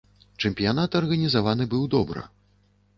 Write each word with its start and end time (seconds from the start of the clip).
Чэмпіянат 0.41 0.97
арганізаваны 1.01 1.71
быў 1.77 1.83
добра. 1.95 2.29